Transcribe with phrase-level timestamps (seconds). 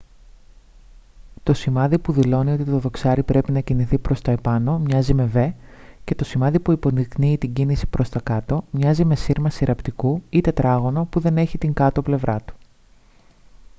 [1.43, 5.31] το σημάδι που δηλώνει ότι το δοξάρι πρέπει να κινηθεί προς τα επάνω μοιάζει με
[5.33, 5.51] v
[6.03, 10.41] και το σημάδι που υποδεικνύει την κίνηση προς τα κάτω μοιάζει με σύρμα συρραπτικού ή
[10.41, 12.53] τετράγωνο που δεν έχει την κάτω πλευρά του